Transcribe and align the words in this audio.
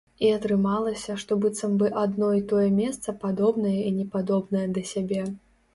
І 0.27 0.29
атрымалася, 0.35 1.17
што 1.23 1.37
быццам 1.43 1.77
бы 1.83 1.91
адно 2.05 2.31
і 2.41 2.41
тое 2.53 2.67
месца 2.81 3.17
падобнае 3.27 3.79
і 3.89 3.97
непадобнае 4.01 4.67
да 4.79 4.89
сябе. 4.97 5.27